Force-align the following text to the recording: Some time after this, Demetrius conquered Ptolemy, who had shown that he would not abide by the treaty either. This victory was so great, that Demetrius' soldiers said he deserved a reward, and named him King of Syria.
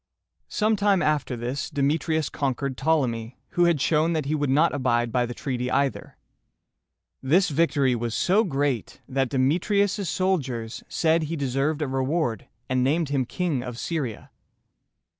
Some 0.49 0.75
time 0.77 1.03
after 1.03 1.35
this, 1.37 1.69
Demetrius 1.69 2.27
conquered 2.29 2.75
Ptolemy, 2.75 3.37
who 3.49 3.65
had 3.65 3.79
shown 3.79 4.13
that 4.13 4.25
he 4.25 4.33
would 4.33 4.49
not 4.49 4.73
abide 4.73 5.11
by 5.11 5.27
the 5.27 5.35
treaty 5.35 5.69
either. 5.69 6.17
This 7.21 7.49
victory 7.49 7.93
was 7.93 8.15
so 8.15 8.43
great, 8.43 8.99
that 9.07 9.29
Demetrius' 9.29 10.09
soldiers 10.09 10.83
said 10.89 11.21
he 11.25 11.35
deserved 11.35 11.83
a 11.83 11.87
reward, 11.87 12.47
and 12.67 12.83
named 12.83 13.09
him 13.09 13.25
King 13.27 13.61
of 13.61 13.77
Syria. 13.77 14.31